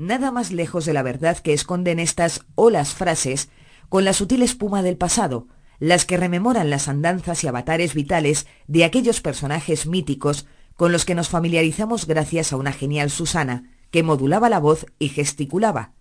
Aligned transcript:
nada 0.00 0.30
más 0.30 0.50
lejos 0.50 0.86
de 0.86 0.94
la 0.94 1.02
verdad 1.02 1.38
que 1.38 1.52
esconden 1.52 1.98
estas 1.98 2.46
olas 2.54 2.94
frases 2.94 3.50
con 3.90 4.04
la 4.04 4.14
sutil 4.14 4.42
espuma 4.42 4.82
del 4.82 4.96
pasado, 4.96 5.46
las 5.78 6.06
que 6.06 6.16
rememoran 6.16 6.70
las 6.70 6.88
andanzas 6.88 7.44
y 7.44 7.48
avatares 7.48 7.92
vitales 7.94 8.46
de 8.66 8.84
aquellos 8.84 9.20
personajes 9.20 9.86
míticos 9.86 10.46
con 10.74 10.90
los 10.90 11.04
que 11.04 11.14
nos 11.14 11.28
familiarizamos 11.28 12.06
gracias 12.06 12.52
a 12.52 12.56
una 12.56 12.72
genial 12.72 13.10
Susana, 13.10 13.74
que 13.90 14.02
modulaba 14.02 14.48
la 14.48 14.58
voz 14.58 14.86
y 14.98 15.10
gesticulaba, 15.10 15.92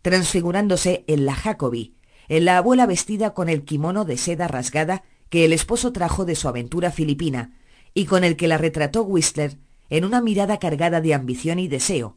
transfigurándose 0.00 1.04
en 1.06 1.26
la 1.26 1.34
Jacobi, 1.34 1.94
en 2.28 2.46
la 2.46 2.56
abuela 2.56 2.86
vestida 2.86 3.34
con 3.34 3.50
el 3.50 3.64
kimono 3.64 4.06
de 4.06 4.16
seda 4.16 4.48
rasgada 4.48 5.02
que 5.28 5.44
el 5.44 5.52
esposo 5.52 5.92
trajo 5.92 6.24
de 6.24 6.36
su 6.36 6.48
aventura 6.48 6.90
filipina, 6.90 7.58
y 7.92 8.06
con 8.06 8.24
el 8.24 8.36
que 8.36 8.48
la 8.48 8.56
retrató 8.56 9.02
Whistler 9.02 9.58
en 9.90 10.06
una 10.06 10.22
mirada 10.22 10.58
cargada 10.58 11.02
de 11.02 11.12
ambición 11.12 11.58
y 11.58 11.68
deseo, 11.68 12.16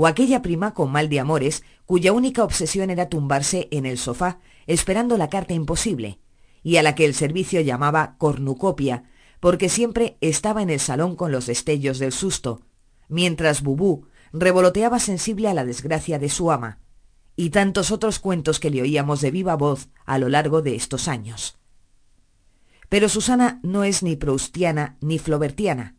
o 0.00 0.06
aquella 0.06 0.40
prima 0.40 0.72
con 0.72 0.90
mal 0.90 1.10
de 1.10 1.20
amores 1.20 1.62
cuya 1.84 2.14
única 2.14 2.42
obsesión 2.42 2.88
era 2.88 3.10
tumbarse 3.10 3.68
en 3.70 3.84
el 3.84 3.98
sofá 3.98 4.38
esperando 4.66 5.18
la 5.18 5.28
carta 5.28 5.52
imposible, 5.52 6.18
y 6.62 6.78
a 6.78 6.82
la 6.82 6.94
que 6.94 7.04
el 7.04 7.12
servicio 7.12 7.60
llamaba 7.60 8.14
cornucopia, 8.16 9.04
porque 9.40 9.68
siempre 9.68 10.16
estaba 10.22 10.62
en 10.62 10.70
el 10.70 10.80
salón 10.80 11.16
con 11.16 11.32
los 11.32 11.44
destellos 11.44 11.98
del 11.98 12.12
susto, 12.12 12.62
mientras 13.08 13.62
Bubú 13.62 14.06
revoloteaba 14.32 15.00
sensible 15.00 15.48
a 15.48 15.54
la 15.54 15.66
desgracia 15.66 16.18
de 16.18 16.30
su 16.30 16.50
ama, 16.50 16.78
y 17.36 17.50
tantos 17.50 17.90
otros 17.90 18.20
cuentos 18.20 18.58
que 18.58 18.70
le 18.70 18.80
oíamos 18.80 19.20
de 19.20 19.30
viva 19.30 19.54
voz 19.54 19.90
a 20.06 20.16
lo 20.18 20.30
largo 20.30 20.62
de 20.62 20.76
estos 20.76 21.08
años. 21.08 21.58
Pero 22.88 23.10
Susana 23.10 23.60
no 23.62 23.84
es 23.84 24.02
ni 24.02 24.16
proustiana 24.16 24.96
ni 25.02 25.18
flobertiana. 25.18 25.96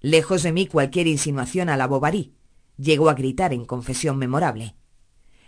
Lejos 0.00 0.44
de 0.44 0.52
mí 0.52 0.68
cualquier 0.68 1.08
insinuación 1.08 1.68
a 1.68 1.76
la 1.76 1.88
Bovary, 1.88 2.32
llegó 2.80 3.10
a 3.10 3.14
gritar 3.14 3.52
en 3.52 3.64
confesión 3.64 4.16
memorable. 4.16 4.74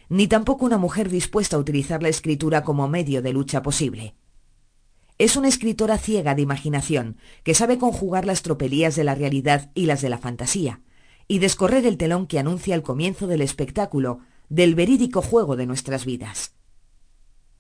Ni 0.09 0.27
tampoco 0.27 0.67
una 0.67 0.79
mujer 0.79 1.09
dispuesta 1.09 1.57
a 1.57 1.59
utilizar 1.59 2.03
la 2.03 2.11
escritura 2.11 2.63
como 2.63 2.89
medio 2.89 3.23
de 3.23 3.33
lucha 3.33 3.63
posible. 3.63 4.15
Es 5.19 5.37
una 5.37 5.49
escritora 5.49 5.99
ciega 5.99 6.35
de 6.35 6.43
imaginación, 6.43 7.17
que 7.45 7.55
sabe 7.55 7.79
conjugar 7.79 8.27
las 8.27 8.43
tropelías 8.43 8.97
de 8.97 9.05
la 9.05 9.15
realidad 9.15 9.71
y 9.75 9.87
las 9.87 10.03
de 10.03 10.11
la 10.11 10.19
fantasía, 10.19 10.83
y 11.29 11.39
descorrer 11.39 11.87
el 11.87 11.97
telón 11.97 12.27
que 12.27 12.39
anuncia 12.39 12.75
el 12.75 12.83
comienzo 12.83 13.27
del 13.27 13.41
espectáculo, 13.41 14.21
del 14.49 14.75
verídico 14.75 15.23
juego 15.23 15.57
de 15.57 15.67
nuestras 15.67 16.05
vidas. 16.05 16.55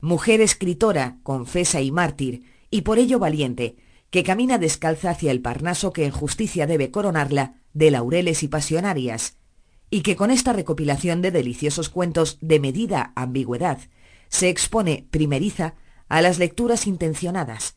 Mujer 0.00 0.40
escritora, 0.40 1.18
confesa 1.22 1.80
y 1.80 1.90
mártir, 1.92 2.42
y 2.70 2.82
por 2.82 2.98
ello 2.98 3.18
valiente, 3.18 3.76
que 4.10 4.24
camina 4.24 4.58
descalza 4.58 5.10
hacia 5.10 5.30
el 5.30 5.40
Parnaso 5.40 5.92
que 5.92 6.04
en 6.04 6.10
justicia 6.10 6.66
debe 6.66 6.90
coronarla 6.90 7.62
de 7.72 7.90
laureles 7.90 8.42
y 8.42 8.48
pasionarias, 8.48 9.38
y 9.94 10.00
que 10.00 10.16
con 10.16 10.30
esta 10.30 10.54
recopilación 10.54 11.20
de 11.20 11.30
deliciosos 11.30 11.90
cuentos 11.90 12.38
de 12.40 12.58
medida 12.58 13.12
ambigüedad 13.14 13.78
se 14.30 14.48
expone 14.48 15.06
primeriza 15.10 15.74
a 16.08 16.22
las 16.22 16.38
lecturas 16.38 16.86
intencionadas, 16.86 17.76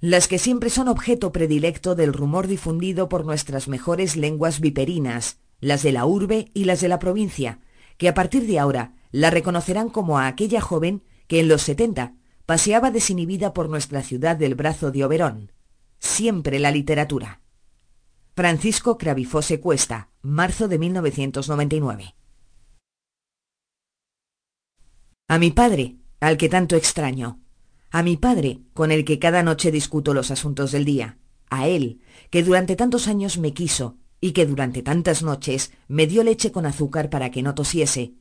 las 0.00 0.26
que 0.26 0.40
siempre 0.40 0.70
son 0.70 0.88
objeto 0.88 1.30
predilecto 1.30 1.94
del 1.94 2.12
rumor 2.12 2.48
difundido 2.48 3.08
por 3.08 3.24
nuestras 3.24 3.68
mejores 3.68 4.16
lenguas 4.16 4.58
viperinas, 4.58 5.38
las 5.60 5.84
de 5.84 5.92
la 5.92 6.04
urbe 6.04 6.50
y 6.52 6.64
las 6.64 6.80
de 6.80 6.88
la 6.88 6.98
provincia, 6.98 7.60
que 7.96 8.08
a 8.08 8.14
partir 8.14 8.44
de 8.48 8.58
ahora 8.58 8.96
la 9.12 9.30
reconocerán 9.30 9.88
como 9.88 10.18
a 10.18 10.26
aquella 10.26 10.60
joven 10.60 11.04
que 11.28 11.38
en 11.38 11.46
los 11.46 11.62
setenta 11.62 12.16
paseaba 12.44 12.90
desinhibida 12.90 13.52
por 13.52 13.68
nuestra 13.68 14.02
ciudad 14.02 14.34
del 14.34 14.56
brazo 14.56 14.90
de 14.90 15.04
Oberón. 15.04 15.52
Siempre 16.00 16.58
la 16.58 16.72
literatura. 16.72 17.40
Francisco 18.34 18.98
Cravifose 18.98 19.60
Cuesta, 19.60 20.08
marzo 20.22 20.68
de 20.68 20.78
1999. 20.78 22.14
A 25.26 25.38
mi 25.38 25.50
padre, 25.50 25.96
al 26.20 26.36
que 26.36 26.48
tanto 26.48 26.76
extraño, 26.76 27.40
a 27.90 28.04
mi 28.04 28.16
padre, 28.16 28.60
con 28.72 28.92
el 28.92 29.04
que 29.04 29.18
cada 29.18 29.42
noche 29.42 29.72
discuto 29.72 30.14
los 30.14 30.30
asuntos 30.30 30.70
del 30.70 30.84
día, 30.84 31.18
a 31.50 31.66
él, 31.66 32.02
que 32.30 32.44
durante 32.44 32.76
tantos 32.76 33.08
años 33.08 33.38
me 33.38 33.52
quiso 33.52 33.96
y 34.20 34.30
que 34.30 34.46
durante 34.46 34.82
tantas 34.82 35.24
noches 35.24 35.72
me 35.88 36.06
dio 36.06 36.22
leche 36.22 36.52
con 36.52 36.66
azúcar 36.66 37.10
para 37.10 37.32
que 37.32 37.42
no 37.42 37.56
tosiese, 37.56 38.14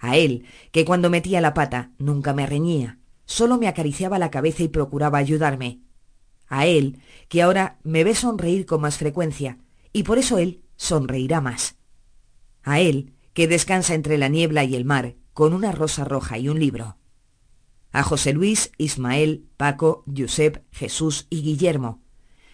a 0.00 0.16
él, 0.16 0.44
que 0.72 0.84
cuando 0.84 1.08
metía 1.08 1.40
la 1.40 1.54
pata 1.54 1.92
nunca 1.98 2.32
me 2.32 2.46
reñía, 2.46 2.98
solo 3.26 3.58
me 3.58 3.68
acariciaba 3.68 4.18
la 4.18 4.32
cabeza 4.32 4.64
y 4.64 4.68
procuraba 4.68 5.18
ayudarme, 5.18 5.82
a 6.48 6.66
él, 6.66 7.00
que 7.28 7.42
ahora 7.42 7.78
me 7.84 8.02
ve 8.02 8.16
sonreír 8.16 8.66
con 8.66 8.80
más 8.80 8.96
frecuencia, 8.96 9.58
y 9.92 10.02
por 10.02 10.18
eso 10.18 10.38
él 10.38 10.64
sonreirá 10.78 11.42
más. 11.42 11.76
A 12.62 12.80
él, 12.80 13.12
que 13.34 13.46
descansa 13.46 13.92
entre 13.92 14.16
la 14.16 14.28
niebla 14.28 14.64
y 14.64 14.74
el 14.74 14.86
mar, 14.86 15.16
con 15.34 15.52
una 15.52 15.72
rosa 15.72 16.04
roja 16.04 16.38
y 16.38 16.48
un 16.48 16.58
libro 16.58 16.96
a 17.92 18.02
José 18.02 18.32
Luis, 18.32 18.72
Ismael, 18.78 19.48
Paco, 19.56 20.04
Josep, 20.14 20.64
Jesús 20.72 21.26
y 21.30 21.42
Guillermo. 21.42 22.02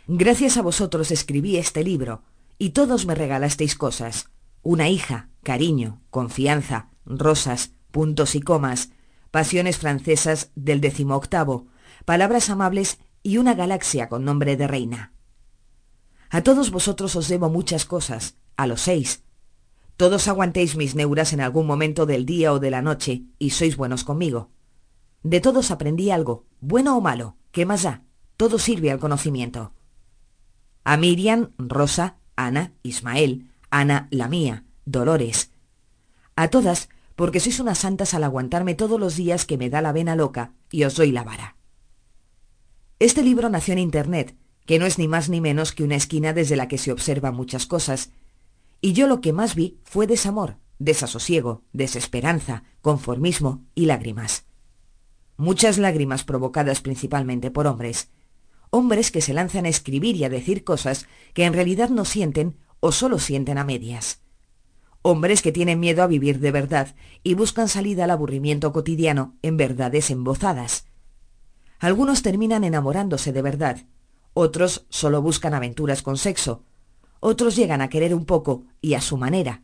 Gracias 0.06 0.56
a 0.56 0.62
vosotros 0.62 1.10
escribí 1.10 1.56
este 1.56 1.82
libro, 1.82 2.22
y 2.58 2.70
todos 2.70 3.06
me 3.06 3.14
regalasteis 3.14 3.74
cosas. 3.74 4.30
Una 4.62 4.88
hija, 4.88 5.28
cariño, 5.42 6.02
confianza, 6.10 6.90
rosas, 7.04 7.72
puntos 7.90 8.34
y 8.34 8.40
comas, 8.40 8.90
pasiones 9.30 9.78
francesas 9.78 10.50
del 10.54 10.80
decimoctavo, 10.80 11.66
palabras 12.04 12.50
amables 12.50 12.98
y 13.22 13.38
una 13.38 13.54
galaxia 13.54 14.08
con 14.08 14.24
nombre 14.24 14.56
de 14.56 14.68
reina. 14.68 15.13
A 16.34 16.42
todos 16.42 16.72
vosotros 16.72 17.14
os 17.14 17.28
debo 17.28 17.48
muchas 17.48 17.84
cosas, 17.84 18.34
a 18.56 18.66
los 18.66 18.80
seis. 18.80 19.22
Todos 19.96 20.26
aguantéis 20.26 20.74
mis 20.74 20.96
neuras 20.96 21.32
en 21.32 21.40
algún 21.40 21.64
momento 21.64 22.06
del 22.06 22.26
día 22.26 22.52
o 22.52 22.58
de 22.58 22.72
la 22.72 22.82
noche, 22.82 23.22
y 23.38 23.50
sois 23.50 23.76
buenos 23.76 24.02
conmigo. 24.02 24.50
De 25.22 25.40
todos 25.40 25.70
aprendí 25.70 26.10
algo, 26.10 26.44
bueno 26.60 26.98
o 26.98 27.00
malo, 27.00 27.36
¿qué 27.52 27.64
más 27.66 27.84
da? 27.84 28.02
Todo 28.36 28.58
sirve 28.58 28.90
al 28.90 28.98
conocimiento. 28.98 29.74
A 30.82 30.96
Miriam, 30.96 31.52
Rosa, 31.56 32.16
Ana, 32.34 32.72
Ismael, 32.82 33.48
Ana, 33.70 34.08
la 34.10 34.26
mía, 34.26 34.64
Dolores. 34.86 35.52
A 36.34 36.48
todas, 36.48 36.88
porque 37.14 37.38
sois 37.38 37.60
unas 37.60 37.78
santas 37.78 38.12
al 38.12 38.24
aguantarme 38.24 38.74
todos 38.74 38.98
los 38.98 39.14
días 39.14 39.46
que 39.46 39.56
me 39.56 39.70
da 39.70 39.80
la 39.80 39.92
vena 39.92 40.16
loca 40.16 40.50
y 40.72 40.82
os 40.82 40.96
doy 40.96 41.12
la 41.12 41.22
vara. 41.22 41.54
Este 42.98 43.22
libro 43.22 43.48
nació 43.50 43.74
en 43.74 43.78
Internet, 43.78 44.34
que 44.66 44.78
no 44.78 44.86
es 44.86 44.98
ni 44.98 45.08
más 45.08 45.28
ni 45.28 45.40
menos 45.40 45.72
que 45.72 45.84
una 45.84 45.96
esquina 45.96 46.32
desde 46.32 46.56
la 46.56 46.68
que 46.68 46.78
se 46.78 46.92
observan 46.92 47.34
muchas 47.34 47.66
cosas, 47.66 48.10
y 48.80 48.92
yo 48.92 49.06
lo 49.06 49.20
que 49.20 49.32
más 49.32 49.54
vi 49.54 49.78
fue 49.84 50.06
desamor, 50.06 50.56
desasosiego, 50.78 51.62
desesperanza, 51.72 52.64
conformismo 52.82 53.64
y 53.74 53.86
lágrimas. 53.86 54.44
Muchas 55.36 55.78
lágrimas 55.78 56.24
provocadas 56.24 56.80
principalmente 56.80 57.50
por 57.50 57.66
hombres, 57.66 58.10
hombres 58.70 59.10
que 59.10 59.20
se 59.20 59.34
lanzan 59.34 59.66
a 59.66 59.68
escribir 59.68 60.16
y 60.16 60.24
a 60.24 60.28
decir 60.28 60.64
cosas 60.64 61.06
que 61.32 61.44
en 61.44 61.52
realidad 61.52 61.90
no 61.90 62.04
sienten 62.04 62.56
o 62.80 62.92
solo 62.92 63.18
sienten 63.18 63.58
a 63.58 63.64
medias, 63.64 64.20
hombres 65.02 65.42
que 65.42 65.52
tienen 65.52 65.80
miedo 65.80 66.02
a 66.02 66.06
vivir 66.06 66.40
de 66.40 66.50
verdad 66.50 66.94
y 67.22 67.34
buscan 67.34 67.68
salida 67.68 68.04
al 68.04 68.10
aburrimiento 68.10 68.72
cotidiano 68.72 69.36
en 69.42 69.56
verdades 69.56 70.10
embozadas. 70.10 70.86
Algunos 71.78 72.22
terminan 72.22 72.64
enamorándose 72.64 73.32
de 73.32 73.42
verdad, 73.42 73.86
otros 74.34 74.84
solo 74.90 75.22
buscan 75.22 75.54
aventuras 75.54 76.02
con 76.02 76.18
sexo, 76.18 76.62
otros 77.20 77.56
llegan 77.56 77.80
a 77.80 77.88
querer 77.88 78.14
un 78.14 78.26
poco 78.26 78.64
y 78.82 78.94
a 78.94 79.00
su 79.00 79.16
manera, 79.16 79.62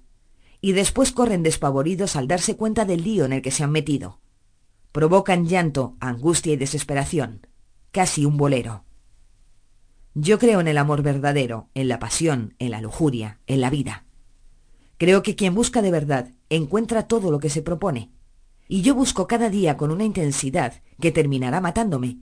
y 0.62 0.72
después 0.72 1.12
corren 1.12 1.42
despavoridos 1.42 2.16
al 2.16 2.26
darse 2.26 2.56
cuenta 2.56 2.84
del 2.86 3.04
lío 3.04 3.26
en 3.26 3.34
el 3.34 3.42
que 3.42 3.50
se 3.50 3.62
han 3.62 3.72
metido 3.72 4.20
provocan 4.92 5.46
llanto, 5.46 5.96
angustia 6.00 6.52
y 6.52 6.56
desesperación, 6.56 7.46
casi 7.92 8.24
un 8.24 8.36
bolero. 8.36 8.84
Yo 10.14 10.38
creo 10.38 10.60
en 10.60 10.68
el 10.68 10.78
amor 10.78 11.02
verdadero, 11.02 11.68
en 11.74 11.88
la 11.88 12.00
pasión, 12.00 12.54
en 12.58 12.72
la 12.72 12.80
lujuria, 12.80 13.38
en 13.46 13.60
la 13.60 13.70
vida. 13.70 14.04
Creo 14.98 15.22
que 15.22 15.36
quien 15.36 15.54
busca 15.54 15.82
de 15.82 15.92
verdad 15.92 16.32
encuentra 16.48 17.06
todo 17.06 17.30
lo 17.30 17.38
que 17.38 17.50
se 17.50 17.62
propone. 17.62 18.10
Y 18.68 18.82
yo 18.82 18.94
busco 18.94 19.26
cada 19.26 19.48
día 19.48 19.76
con 19.76 19.90
una 19.90 20.04
intensidad 20.04 20.82
que 21.00 21.12
terminará 21.12 21.60
matándome. 21.60 22.18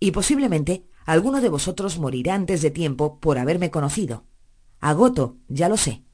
Y 0.00 0.12
posiblemente 0.12 0.84
alguno 1.04 1.40
de 1.40 1.48
vosotros 1.48 1.98
morirá 1.98 2.34
antes 2.34 2.62
de 2.62 2.70
tiempo 2.70 3.18
por 3.18 3.38
haberme 3.38 3.70
conocido. 3.70 4.24
Agoto, 4.80 5.36
ya 5.48 5.68
lo 5.68 5.76
sé. 5.76 6.04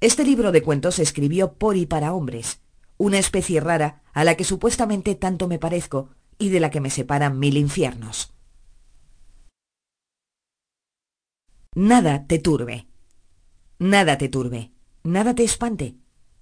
Este 0.00 0.24
libro 0.24 0.50
de 0.50 0.62
cuentos 0.62 0.96
se 0.96 1.02
escribió 1.02 1.54
por 1.54 1.76
y 1.76 1.86
para 1.86 2.12
hombres, 2.12 2.60
una 2.96 3.18
especie 3.18 3.60
rara 3.60 4.02
a 4.12 4.24
la 4.24 4.36
que 4.36 4.44
supuestamente 4.44 5.14
tanto 5.14 5.46
me 5.46 5.58
parezco 5.58 6.10
y 6.38 6.48
de 6.48 6.60
la 6.60 6.70
que 6.70 6.80
me 6.80 6.90
separan 6.90 7.38
mil 7.38 7.56
infiernos. 7.56 8.34
Nada 11.74 12.26
te 12.26 12.38
turbe. 12.38 12.88
Nada 13.78 14.18
te 14.18 14.28
turbe. 14.28 14.72
Nada 15.04 15.34
te 15.34 15.44
espante. 15.44 15.96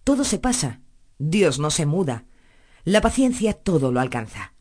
Todo 0.04 0.24
se 0.24 0.38
pasa. 0.38 0.80
Dios 1.18 1.58
no 1.58 1.70
se 1.70 1.86
muda. 1.86 2.24
La 2.84 3.00
paciencia 3.00 3.52
todo 3.52 3.92
lo 3.92 4.00
alcanza. 4.00 4.54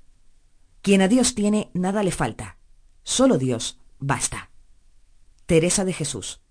Quien 0.81 1.01
a 1.01 1.07
Dios 1.07 1.35
tiene, 1.35 1.69
nada 1.73 2.03
le 2.03 2.11
falta. 2.11 2.57
Solo 3.03 3.37
Dios 3.37 3.79
basta. 3.99 4.49
Teresa 5.45 5.83
de 5.83 5.93
Jesús. 5.93 6.41